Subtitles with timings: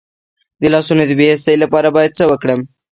[0.61, 2.59] د لاسونو د بې حسی لپاره باید څه وکړم؟